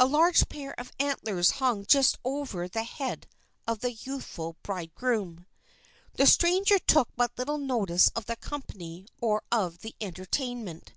[0.00, 3.28] A large pair of antlers hung just over the head
[3.68, 5.46] of the youthful bridegroom.
[6.14, 10.94] The stranger took but little notice of the company or of the entertainment.